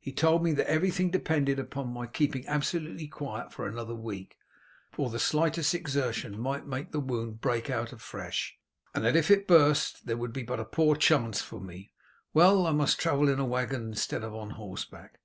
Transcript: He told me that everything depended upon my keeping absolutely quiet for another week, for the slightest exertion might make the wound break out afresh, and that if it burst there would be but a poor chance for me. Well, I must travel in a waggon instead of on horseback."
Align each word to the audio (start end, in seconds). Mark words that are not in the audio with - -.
He 0.00 0.10
told 0.10 0.42
me 0.42 0.50
that 0.54 0.68
everything 0.68 1.12
depended 1.12 1.60
upon 1.60 1.92
my 1.92 2.08
keeping 2.08 2.44
absolutely 2.48 3.06
quiet 3.06 3.52
for 3.52 3.68
another 3.68 3.94
week, 3.94 4.36
for 4.90 5.08
the 5.10 5.20
slightest 5.20 5.76
exertion 5.76 6.36
might 6.40 6.66
make 6.66 6.90
the 6.90 6.98
wound 6.98 7.40
break 7.40 7.70
out 7.70 7.92
afresh, 7.92 8.58
and 8.96 9.04
that 9.04 9.14
if 9.14 9.30
it 9.30 9.46
burst 9.46 10.06
there 10.06 10.16
would 10.16 10.32
be 10.32 10.42
but 10.42 10.58
a 10.58 10.64
poor 10.64 10.96
chance 10.96 11.40
for 11.40 11.60
me. 11.60 11.92
Well, 12.34 12.66
I 12.66 12.72
must 12.72 12.98
travel 12.98 13.28
in 13.28 13.38
a 13.38 13.44
waggon 13.46 13.86
instead 13.86 14.24
of 14.24 14.34
on 14.34 14.50
horseback." 14.50 15.20